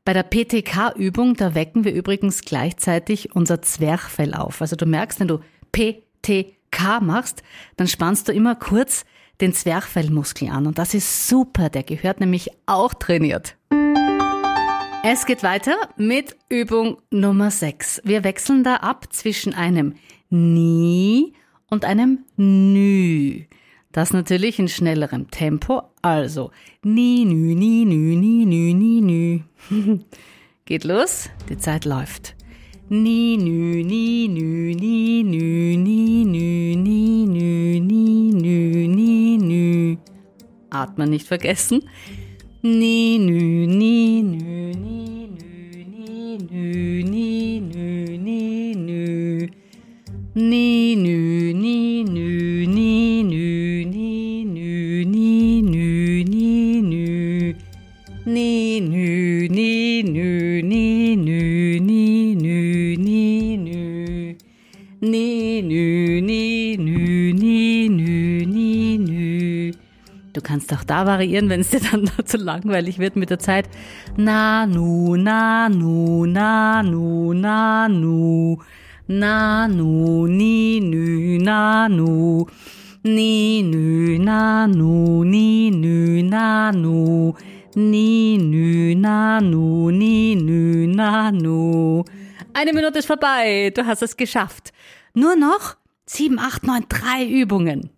Bei 0.06 0.14
der 0.14 0.23
PTK-Übung, 0.23 1.35
da 1.35 1.54
wecken 1.54 1.85
wir 1.85 1.92
übrigens 1.92 2.40
gleichzeitig 2.40 3.37
unser 3.37 3.61
Zwerchfell 3.61 4.33
auf. 4.33 4.62
Also 4.62 4.76
du 4.76 4.87
merkst, 4.87 5.21
wenn 5.21 5.28
du 5.28 5.40
PTK 5.73 7.02
machst, 7.02 7.42
dann 7.76 7.87
spannst 7.87 8.28
du 8.28 8.33
immer 8.33 8.54
kurz 8.54 9.04
den 9.42 9.52
Zwerchfellmuskel 9.52 10.49
an. 10.49 10.66
Und 10.66 10.78
das 10.78 10.95
ist 10.95 11.28
super, 11.28 11.68
der 11.68 11.83
gehört 11.83 12.21
nämlich 12.21 12.49
auch 12.64 12.95
trainiert. 12.95 13.56
Es 15.08 15.25
geht 15.25 15.44
weiter 15.44 15.76
mit 15.96 16.34
Übung 16.48 16.96
Nummer 17.12 17.52
6. 17.52 18.02
Wir 18.02 18.25
wechseln 18.25 18.64
da 18.64 18.78
ab 18.78 19.12
zwischen 19.12 19.54
einem 19.54 19.94
Ni 20.30 21.32
und 21.70 21.84
einem 21.84 22.25
Nü. 22.36 23.44
Das 23.92 24.12
natürlich 24.12 24.58
in 24.58 24.66
schnellerem 24.66 25.30
Tempo. 25.30 25.82
Also 26.02 26.50
Ni, 26.82 27.25
Nü, 27.25 27.54
Ni, 27.54 27.84
Nü, 27.84 28.16
Ni, 28.16 28.46
Nü, 28.46 28.75
Ni, 28.75 29.00
Nü. 29.00 30.00
Geht 30.64 30.82
los, 30.82 31.30
die 31.48 31.56
Zeit 31.56 31.84
läuft. 31.84 32.34
Ni, 32.88 33.36
nü, 33.36 33.84
ni, 33.84 34.26
nü, 34.28 34.75
ni, 34.75 35.22
nü, 35.22 35.76
ni, 35.76 36.25
nü, 36.25 36.76
ni, 36.82 37.26
nü, 37.26 37.80
ni, 37.80 38.32
nü, 38.32 38.88
ni, 38.88 39.38
nü. 39.38 39.98
Atmen 40.70 41.10
nicht 41.10 41.30
vergessen. 41.30 41.82
Ni, 42.62 43.18
nü, 43.18 43.66
ni, 43.68 44.22
nü, 44.22 44.72
ni, 44.75 44.96
nü, 46.38 47.02
ni, 47.12 47.61
nü, 47.61 48.25
ni, 48.25 48.75
nü. 48.75 49.49
Ni, 50.35 50.97
nü, 50.97 51.52
ni, 51.62 52.05
nü, 52.05 52.66
ni, 52.66 53.23
nü, 53.25 53.85
ni, 53.90 54.45
nü, 54.45 55.05
ni, 55.05 55.62
nü, 55.62 56.25
ni, 56.25 56.83
nü. 56.83 57.55
Ni, 58.26 58.81
nü, 58.81 59.49
ni, 59.49 60.02
nü, 60.02 60.62
ni, 60.62 61.16
nü, 61.16 61.40
ni, 61.87 62.35
nü, 62.35 62.97
ni, 62.99 63.57
nü. 63.57 64.37
Ni, 65.02 65.62
nü, 65.62 66.21
ni, 66.26 66.76
nü, 66.76 67.33
ni, 67.33 67.88
nü, 67.88 68.47
ni, 68.55 68.99
nü. 68.99 69.73
Du 70.35 70.43
kannst 70.43 70.71
auch 70.75 70.85
da 70.85 71.07
variieren, 71.07 71.49
wenn 71.49 71.61
es 71.61 71.71
dir 71.71 71.81
dann 71.81 72.11
zu 72.26 72.37
langweilig 72.37 72.99
wird 72.99 73.16
mit 73.16 73.31
der 73.31 73.38
Zeit. 73.38 73.66
Nanu, 74.18 75.14
Nanu, 75.16 76.25
Nanu, 76.25 77.35
Nanu. 77.35 78.56
Nanu, 79.08 80.26
Ninu, 80.26 81.38
Nanu. 81.44 82.46
Ninu, 83.04 84.18
Nanu, 84.18 85.23
Ninu, 85.23 86.23
Nanu. 86.23 87.35
Ninu, 87.75 88.94
Nanu, 88.96 89.90
Ninu, 89.90 90.87
Nanu. 90.94 92.04
Eine 92.54 92.73
Minute 92.73 93.00
ist 93.00 93.06
vorbei. 93.06 93.70
Du 93.75 93.85
hast 93.85 94.00
es 94.00 94.16
geschafft. 94.16 94.73
Nur 95.12 95.37
noch 95.37 95.76
7, 96.06 96.38
8, 96.38 96.64
9, 96.66 96.87
3 96.88 97.26
Übungen. 97.26 97.90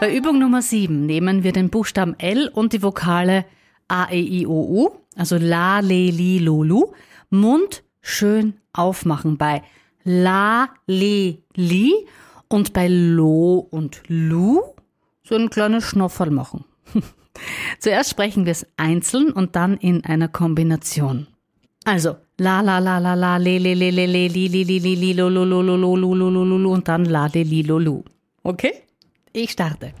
Bei 0.00 0.14
Übung 0.14 0.38
Nummer 0.38 0.60
7 0.60 1.06
nehmen 1.06 1.42
wir 1.42 1.52
den 1.52 1.70
Buchstaben 1.70 2.14
L 2.18 2.48
und 2.52 2.74
die 2.74 2.82
Vokale 2.82 3.46
A, 3.88 4.08
E, 4.10 4.20
I, 4.20 4.46
O, 4.46 4.52
U, 4.52 4.90
also 5.16 5.36
La, 5.38 5.80
Le, 5.80 6.10
Li, 6.10 6.38
Lo, 6.38 6.62
Lu, 6.62 6.92
Mund 7.30 7.82
schön 8.00 8.54
aufmachen 8.72 9.36
bei 9.36 9.62
La, 10.04 10.68
Le, 10.86 11.38
Li 11.54 11.92
und 12.48 12.72
bei 12.72 12.88
Lo 12.88 13.66
und 13.70 14.02
Lu 14.08 14.60
so 15.22 15.34
ein 15.34 15.50
kleines 15.50 15.84
Schnofferl 15.84 16.30
machen. 16.30 16.64
Zuerst 17.78 18.10
sprechen 18.10 18.46
wir 18.46 18.52
es 18.52 18.66
einzeln 18.76 19.30
und 19.30 19.54
dann 19.56 19.76
in 19.76 20.04
einer 20.04 20.28
Kombination. 20.28 21.26
Also 21.84 22.16
la 22.38 22.60
la 22.60 22.78
la 22.78 22.98
la 22.98 23.14
la 23.14 23.36
le 23.36 23.58
le 23.58 23.74
le 23.74 23.90
le 23.90 24.06
le 24.06 24.28
li 24.28 24.48
li 24.48 24.64
li 24.64 24.78
li 24.78 24.94
li 24.96 25.12
lo 25.12 25.28
lo 25.28 25.44
lo 25.44 25.62
lo 25.62 25.76
lo 25.76 25.94
lo 25.96 26.14
lo 26.14 26.30
lo 26.30 26.58
lo 26.58 26.70
und 26.72 26.88
dann 26.88 27.04
la 27.04 27.26
le 27.26 27.42
li 27.42 27.62
lo 27.62 27.78
lu. 27.78 28.02
Okay? 28.42 28.72
Ich 29.32 29.50
starte. 29.52 29.92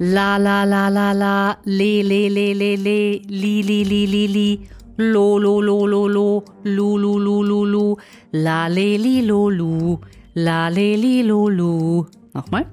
La 0.00 0.38
la 0.38 0.64
la 0.64 0.88
la 0.88 1.12
la 1.12 1.58
le 1.64 2.02
le 2.04 2.30
le 2.30 2.54
le 2.54 2.76
le 2.76 3.20
li 3.28 3.62
li 3.64 3.84
li 3.84 4.06
li 4.06 4.28
li. 4.28 4.60
Lo 4.96 5.38
lo 5.38 5.60
lo 5.60 5.86
lo 5.86 6.06
lo 6.06 6.44
lu 6.62 6.96
lu 6.96 7.18
lu 7.18 7.42
lu 7.42 7.64
lu. 7.66 7.96
La 8.30 8.68
le 8.68 8.96
li 8.96 9.22
lo 9.22 9.48
lu. 9.48 9.98
La 10.36 10.70
le 10.70 10.96
li 10.96 11.24
lo 11.24 11.48
lu. 11.48 12.06
Nochmal. 12.32 12.66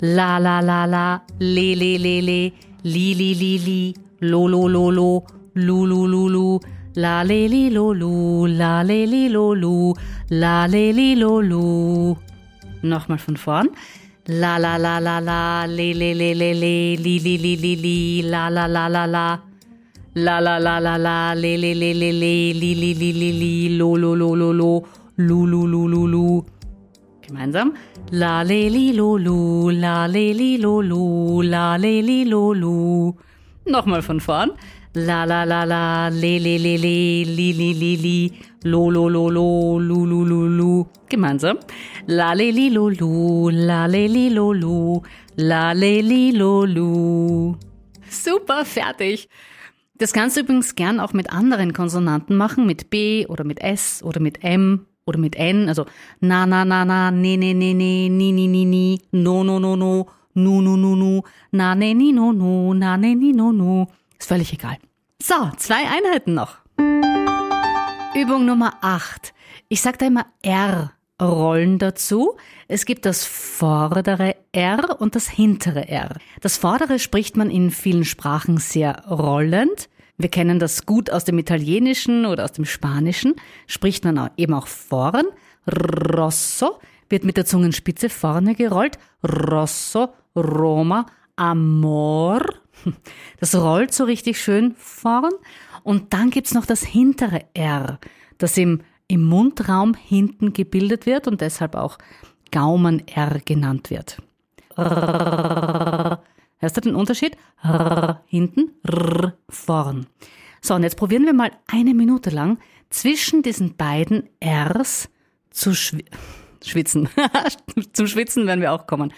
La 0.00 0.38
la 0.38 0.62
la 0.62 0.86
la 0.86 1.20
le 1.38 1.74
le 1.74 1.98
le 1.98 2.22
le. 2.22 2.52
Li 2.82 3.14
li 3.14 3.34
li 3.34 3.58
li. 3.58 3.94
Lo 4.20 4.46
lo 4.48 4.66
lo 4.66 4.88
lo. 4.90 5.22
Lu 5.56 5.84
lu 5.84 6.06
lu 6.06 6.28
lu. 6.30 6.58
La 6.94 7.22
le 7.24 7.46
li 7.46 7.68
lo 7.68 7.92
lu. 7.92 8.46
La 8.46 8.82
le 8.82 9.04
li 9.04 9.28
lo 9.28 9.52
lu. 9.52 9.92
La 10.30 10.66
le 10.66 10.92
li 10.92 11.14
lo 11.14 11.40
lu. 11.40 12.16
Nochmal 12.82 13.18
von 13.18 13.36
vorn. 13.36 13.68
La 14.26 14.58
la 14.58 14.76
la 14.76 15.00
la 15.00 15.18
la, 15.18 15.66
le 15.66 15.94
le 15.94 16.14
le 16.14 16.34
le 16.34 16.52
le, 16.52 16.96
li 16.96 17.18
li 17.18 17.38
li 17.38 17.56
li 17.56 17.76
li, 17.76 18.22
la 18.22 18.50
la 18.50 18.66
la 18.66 18.86
la 18.88 19.06
la. 19.06 19.40
La 20.14 20.40
la 20.40 20.58
la 20.58 20.78
la 20.78 20.98
la, 20.98 21.34
le 21.34 21.56
le 21.56 21.72
le 21.74 21.94
le 21.94 22.12
le, 22.12 22.52
li 22.52 22.74
li 22.74 22.94
li 22.94 23.12
li 23.12 23.32
li, 23.32 23.76
lo 23.78 23.96
lo 23.96 24.14
lo 24.14 24.34
lo 24.34 24.52
lo, 24.52 24.84
lu 25.16 25.46
lu 25.46 25.66
lu 25.66 25.88
lu 25.88 26.06
lu. 26.06 26.44
Gemeinsam. 27.22 27.72
La 28.12 28.42
le 28.44 28.68
li 28.68 28.92
lo 28.92 29.16
lu, 29.16 29.70
la 29.70 30.06
le 30.06 30.34
li 30.34 30.58
lo 30.58 30.80
lu, 30.82 31.40
la 31.42 31.78
le 31.78 32.02
li 32.02 32.24
lo 32.26 32.52
lu. 32.52 33.14
Nochmal 33.66 34.02
von 34.02 34.20
vorn. 34.20 34.50
La 34.94 35.24
la 35.24 35.44
la 35.44 35.64
la 35.64 36.10
le 36.10 36.40
le 36.40 36.58
le 36.58 36.76
le 36.76 37.22
li 37.22 37.52
li 37.52 37.74
li 37.74 37.96
li 37.96 38.32
lo 38.64 38.90
lo 38.90 39.08
lo 39.08 39.30
lo 39.30 39.78
lu 39.78 40.04
lu 40.04 40.24
lu 40.24 40.48
lu. 40.48 40.84
Gemeinsam. 41.08 41.58
La 42.08 42.34
le 42.34 42.50
li 42.50 42.70
lo 42.70 42.88
lu 42.88 43.50
la 43.50 43.86
le 43.86 44.08
li 44.08 44.30
lo 44.30 44.50
lu 44.52 45.00
la 45.36 45.72
le 45.74 46.02
li 46.02 46.32
lo 46.32 46.64
lu. 46.64 47.54
Super 48.08 48.64
fertig. 48.64 49.28
Das 49.96 50.12
kannst 50.12 50.36
du 50.36 50.40
übrigens 50.40 50.74
gern 50.74 50.98
auch 50.98 51.12
mit 51.12 51.30
anderen 51.30 51.72
Konsonanten 51.72 52.36
machen 52.36 52.66
mit 52.66 52.90
B 52.90 53.26
oder 53.28 53.44
mit 53.44 53.60
S 53.60 54.02
oder 54.02 54.18
mit 54.18 54.42
M 54.42 54.86
oder 55.06 55.20
mit 55.20 55.36
N. 55.36 55.68
Also 55.68 55.86
na 56.18 56.46
na 56.46 56.64
na 56.64 56.84
na 56.84 57.12
ne 57.12 57.36
ne 57.36 57.54
ne 57.54 57.74
ne 57.74 58.08
ni 58.08 58.32
ni 58.32 58.48
ni 58.48 58.64
ni 58.64 59.00
no 59.12 59.44
no 59.44 59.60
no 59.60 59.76
no 59.76 60.06
nu 60.34 60.60
nu 60.60 60.76
nu 60.76 60.96
nu. 60.96 61.22
Na 61.52 61.76
ne 61.76 61.94
ni 61.94 62.10
no 62.10 62.32
no 62.32 62.74
na 62.74 62.96
ne 62.96 63.14
ni 63.14 63.32
no 63.32 63.52
no 63.52 63.86
ist 64.20 64.28
völlig 64.28 64.52
egal. 64.52 64.78
So, 65.22 65.50
zwei 65.56 65.76
Einheiten 65.88 66.34
noch. 66.34 66.58
Übung 68.14 68.44
Nummer 68.44 68.74
8. 68.80 69.32
Ich 69.68 69.82
sage 69.82 69.98
da 69.98 70.06
immer 70.06 70.26
R-Rollen 70.42 71.78
dazu. 71.78 72.36
Es 72.68 72.84
gibt 72.84 73.06
das 73.06 73.24
vordere 73.24 74.36
R 74.52 75.00
und 75.00 75.14
das 75.14 75.28
hintere 75.28 75.88
R. 75.88 76.16
Das 76.40 76.56
vordere 76.56 76.98
spricht 76.98 77.36
man 77.36 77.50
in 77.50 77.70
vielen 77.70 78.04
Sprachen 78.04 78.58
sehr 78.58 79.04
rollend. 79.08 79.88
Wir 80.18 80.28
kennen 80.28 80.58
das 80.58 80.86
gut 80.86 81.10
aus 81.10 81.24
dem 81.24 81.38
Italienischen 81.38 82.26
oder 82.26 82.44
aus 82.44 82.52
dem 82.52 82.66
Spanischen. 82.66 83.36
Spricht 83.66 84.04
man 84.04 84.30
eben 84.36 84.54
auch 84.54 84.66
vorn. 84.66 85.26
Rosso 85.66 86.78
wird 87.08 87.24
mit 87.24 87.36
der 87.36 87.46
Zungenspitze 87.46 88.10
vorne 88.10 88.54
gerollt. 88.54 88.98
Rosso, 89.22 90.10
Roma, 90.36 91.06
Amor. 91.40 92.44
Das 93.40 93.54
rollt 93.54 93.94
so 93.94 94.04
richtig 94.04 94.38
schön 94.38 94.74
vorn. 94.76 95.32
Und 95.82 96.12
dann 96.12 96.28
gibt's 96.28 96.52
noch 96.52 96.66
das 96.66 96.82
hintere 96.82 97.46
R, 97.54 97.98
das 98.36 98.58
im, 98.58 98.82
im 99.08 99.24
Mundraum 99.24 99.94
hinten 99.94 100.52
gebildet 100.52 101.06
wird 101.06 101.26
und 101.26 101.40
deshalb 101.40 101.74
auch 101.76 101.96
Gaumen-R 102.52 103.40
genannt 103.42 103.88
wird. 103.88 104.18
Hörst 106.58 106.76
du 106.76 106.80
den 106.82 106.94
Unterschied? 106.94 107.38
Hinten, 108.26 108.72
vorn. 109.48 110.06
So, 110.60 110.74
und 110.74 110.82
jetzt 110.82 110.98
probieren 110.98 111.24
wir 111.24 111.32
mal 111.32 111.52
eine 111.68 111.94
Minute 111.94 112.28
lang 112.28 112.58
zwischen 112.90 113.42
diesen 113.42 113.76
beiden 113.76 114.28
Rs 114.44 115.08
zu 115.50 115.74
schwi 115.74 116.04
schwitzen. 116.62 117.08
Zum 117.94 118.06
Schwitzen 118.06 118.46
werden 118.46 118.60
wir 118.60 118.72
auch 118.74 118.86
kommen. 118.86 119.14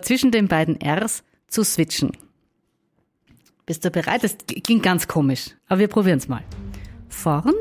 Zwischen 0.00 0.30
den 0.30 0.46
beiden 0.46 0.78
Rs 0.80 1.24
zu 1.56 1.64
switchen. 1.64 2.12
Bist 3.64 3.82
du 3.82 3.90
bereit? 3.90 4.22
Das 4.22 4.36
klingt 4.62 4.82
ganz 4.82 5.08
komisch, 5.08 5.52
aber 5.68 5.80
wir 5.80 5.88
probieren 5.88 6.18
es 6.18 6.28
mal. 6.28 6.44
Vorn. 7.08 7.54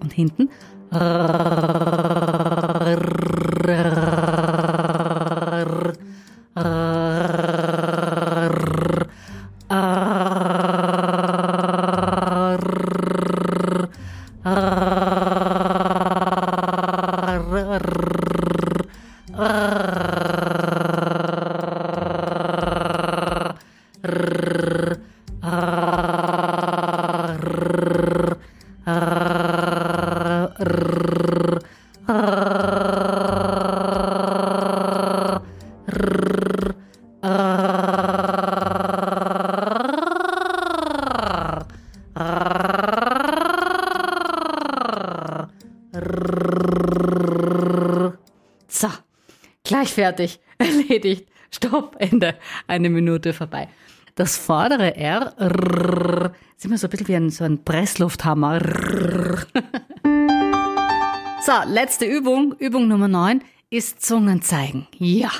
Und 0.00 0.12
hinten. 0.14 0.48
So, 48.68 48.88
gleich 49.64 49.92
fertig, 49.92 50.40
erledigt. 50.58 51.28
Stopp, 51.50 51.96
Ende. 51.98 52.36
Eine 52.66 52.88
Minute 52.88 53.32
vorbei. 53.32 53.68
Das 54.14 54.36
vordere 54.36 54.94
R, 54.96 55.34
rrr, 55.38 56.32
ist 56.56 56.62
so 56.80 56.86
ein 56.86 56.90
bisschen 56.90 57.08
wie 57.08 57.16
ein, 57.16 57.30
so 57.30 57.44
ein 57.44 57.64
Presslufthammer. 57.64 58.60
So, 61.52 61.68
letzte 61.68 62.06
Übung, 62.06 62.54
Übung 62.58 62.88
Nummer 62.88 63.08
9, 63.08 63.42
ist 63.68 64.02
Zungen 64.02 64.40
zeigen. 64.40 64.86
Ja, 64.96 65.30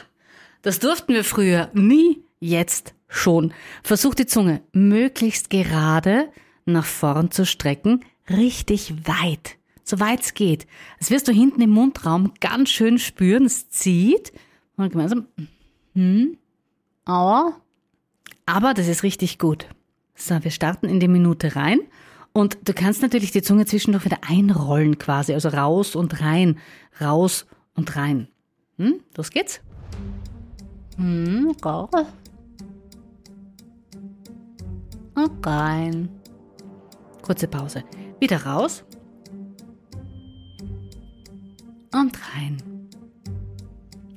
das 0.61 0.79
durften 0.79 1.15
wir 1.15 1.25
früher 1.25 1.71
nie, 1.73 2.23
jetzt 2.39 2.95
schon. 3.09 3.55
Versuch 3.83 4.15
die 4.15 4.27
Zunge 4.27 4.63
möglichst 4.73 5.49
gerade 5.49 6.29
nach 6.67 6.85
vorn 6.85 7.31
zu 7.31 7.47
strecken, 7.47 8.05
richtig 8.29 8.95
weit, 9.07 9.57
so 9.85 10.01
weit 10.01 10.21
es 10.21 10.35
geht. 10.35 10.67
Das 10.99 11.11
wirst 11.11 11.29
du 11.29 11.33
hinten 11.33 11.63
im 11.63 11.71
Mundraum 11.71 12.33
ganz 12.41 12.69
schön 12.69 12.99
spüren, 12.99 13.47
es 13.47 13.71
zieht. 13.71 14.33
Und 14.77 14.91
gemeinsam, 14.91 15.29
hm, 15.95 16.37
aua. 17.07 17.57
Aber 18.45 18.75
das 18.75 18.89
ist 18.89 19.03
richtig 19.03 19.39
gut. 19.39 19.67
So, 20.15 20.43
wir 20.45 20.51
starten 20.51 20.89
in 20.89 21.01
die 21.01 21.09
Minute 21.09 21.57
rein. 21.57 21.81
Und 22.33 22.57
du 22.65 22.73
kannst 22.73 23.03
natürlich 23.03 23.31
die 23.31 23.43
Zunge 23.43 23.67
zwischendurch 23.67 24.05
wieder 24.05 24.19
einrollen 24.27 24.99
quasi, 24.99 25.35
also 25.35 25.51
raus 25.51 25.95
und 25.95 26.21
rein, 26.21 26.59
raus 27.01 27.47
und 27.75 27.95
rein. 27.95 28.29
Hm, 28.79 29.01
los 29.17 29.31
geht's. 29.31 29.61
Hm, 30.97 31.55
go. 31.61 31.89
Und 35.15 35.47
rein. 35.47 36.09
Kurze 37.21 37.49
Pause. 37.49 37.85
Wieder 38.19 38.45
raus. 38.45 38.85
Und 41.93 42.19
rein. 42.35 42.89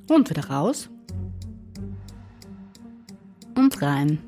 Und 0.09 0.29
wieder 0.29 0.45
raus. 0.45 0.89
Und 3.55 3.81
rein. 3.81 4.19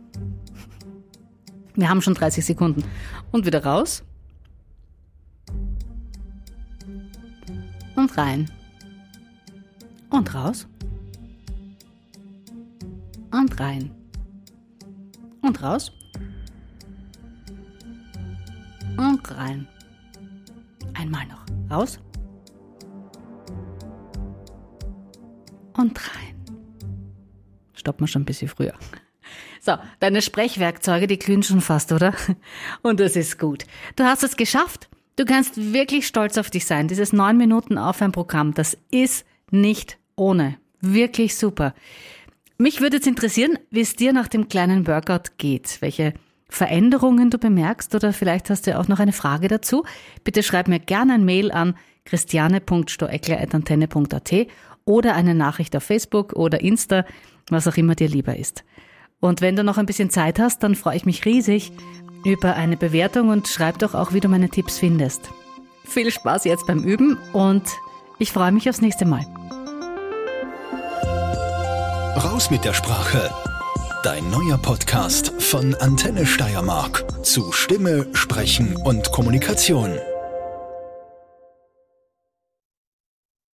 Wir 1.78 1.90
haben 1.90 2.02
schon 2.02 2.16
30 2.16 2.44
Sekunden. 2.44 2.84
Und 3.32 3.46
wieder 3.46 3.64
raus. 3.64 4.04
Und 7.96 8.18
rein. 8.18 8.50
Und 10.10 10.34
raus. 10.34 10.68
Und 13.32 13.60
rein. 13.60 13.92
Und 15.44 15.62
raus. 15.62 15.92
Und 18.98 19.38
rein. 19.38 19.68
Einmal 20.96 21.28
noch. 21.28 21.46
Raus. 21.70 22.00
Und 25.74 25.96
rein. 26.10 26.44
Stoppen 27.74 28.02
wir 28.02 28.08
schon 28.08 28.24
ein 28.24 28.26
bisschen 28.26 28.48
früher. 28.48 28.74
So, 29.68 29.78
deine 30.00 30.22
Sprechwerkzeuge, 30.22 31.08
die 31.08 31.20
glühen 31.20 31.44
schon 31.44 31.60
fast, 31.60 31.92
oder? 31.92 32.14
Und 32.84 33.02
das 33.02 33.18
ist 33.18 33.38
gut. 33.38 33.66
Du 33.98 34.06
hast 34.06 34.24
es 34.24 34.38
geschafft. 34.38 34.88
Du 35.18 35.26
kannst 35.26 35.74
wirklich 35.74 36.08
stolz 36.08 36.38
auf 36.38 36.50
dich 36.50 36.66
sein. 36.66 36.88
Dieses 36.88 37.12
9 37.12 37.36
Minuten 37.36 37.78
Aufwärmprogramm, 37.78 38.54
das 38.54 38.78
ist 38.92 39.26
nicht 39.52 39.98
ohne. 40.16 40.56
Wirklich 40.80 41.36
super. 41.36 41.74
Mich 42.58 42.80
würde 42.80 42.96
jetzt 42.96 43.08
interessieren, 43.08 43.60
wie 43.70 43.82
es 43.82 43.98
dir 43.98 44.14
nach 44.14 44.30
dem 44.30 44.48
kleinen 44.48 44.88
Workout 44.88 45.38
geht. 45.38 45.82
Welche 45.82 46.14
Veränderungen 46.48 47.30
du 47.30 47.38
bemerkst 47.38 47.94
oder 47.94 48.14
vielleicht 48.14 48.50
hast 48.50 48.68
du 48.68 48.80
auch 48.80 48.88
noch 48.88 49.02
eine 49.02 49.12
Frage 49.12 49.50
dazu. 49.50 49.84
Bitte 50.24 50.44
schreib 50.44 50.70
mir 50.70 50.80
gerne 50.80 51.16
ein 51.16 51.26
Mail 51.26 51.52
an 51.52 51.76
christiane.stoeckler.antenne.at 52.06 54.48
oder 54.86 55.14
eine 55.14 55.36
Nachricht 55.36 55.76
auf 55.76 55.84
Facebook 55.84 56.32
oder 56.32 56.62
Insta, 56.62 57.04
was 57.50 57.68
auch 57.68 57.76
immer 57.76 57.96
dir 57.96 58.08
lieber 58.08 58.38
ist. 58.38 58.64
Und 59.20 59.42
wenn 59.42 59.56
du 59.56 59.64
noch 59.64 59.78
ein 59.78 59.86
bisschen 59.86 60.10
Zeit 60.10 60.40
hast, 60.40 60.64
dann 60.64 60.76
freue 60.76 60.96
ich 60.96 61.06
mich 61.06 61.26
riesig 61.26 61.72
über 62.24 62.56
eine 62.56 62.78
Bewertung 62.78 63.30
und 63.30 63.48
schreib 63.48 63.80
doch 63.80 63.96
auch, 63.96 64.14
wie 64.14 64.20
du 64.20 64.28
meine 64.28 64.50
Tipps 64.50 64.78
findest. 64.78 65.30
Viel 65.86 66.12
Spaß 66.12 66.44
jetzt 66.46 66.68
beim 66.68 66.84
Üben 66.84 67.18
und 67.34 67.64
ich 68.20 68.32
freue 68.32 68.52
mich 68.52 68.70
aufs 68.70 68.82
nächste 68.82 69.06
Mal. 69.06 69.26
Raus 72.18 72.52
mit 72.52 72.66
der 72.66 72.74
Sprache. 72.74 73.32
Dein 74.04 74.30
neuer 74.30 74.58
Podcast 74.58 75.34
von 75.42 75.76
Antenne 75.76 76.26
Steiermark 76.26 77.06
zu 77.24 77.52
Stimme, 77.52 78.08
Sprechen 78.14 78.76
und 78.76 79.12
Kommunikation. 79.12 79.98